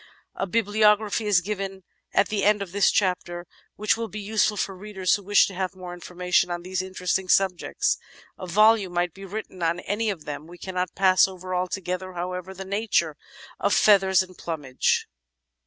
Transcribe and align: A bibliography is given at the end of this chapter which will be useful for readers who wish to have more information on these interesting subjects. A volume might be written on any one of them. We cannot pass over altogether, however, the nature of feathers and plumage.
A 0.33 0.47
bibliography 0.47 1.27
is 1.27 1.41
given 1.41 1.83
at 2.11 2.29
the 2.29 2.43
end 2.43 2.63
of 2.63 2.71
this 2.71 2.89
chapter 2.89 3.45
which 3.75 3.95
will 3.95 4.07
be 4.07 4.19
useful 4.19 4.57
for 4.57 4.75
readers 4.75 5.13
who 5.13 5.21
wish 5.21 5.45
to 5.45 5.53
have 5.53 5.75
more 5.75 5.93
information 5.93 6.49
on 6.49 6.63
these 6.63 6.81
interesting 6.81 7.29
subjects. 7.29 7.99
A 8.35 8.47
volume 8.47 8.93
might 8.93 9.13
be 9.13 9.25
written 9.25 9.61
on 9.61 9.79
any 9.81 10.07
one 10.09 10.13
of 10.13 10.25
them. 10.25 10.47
We 10.47 10.57
cannot 10.57 10.95
pass 10.95 11.27
over 11.27 11.53
altogether, 11.53 12.13
however, 12.13 12.51
the 12.55 12.65
nature 12.65 13.15
of 13.59 13.75
feathers 13.75 14.23
and 14.23 14.35
plumage. 14.35 15.05